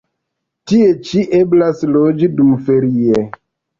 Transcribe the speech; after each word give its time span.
Tie 0.71 0.87
ĉi 1.09 1.21
eblas 1.41 1.85
loĝi 1.93 2.31
dumferie. 2.41 3.27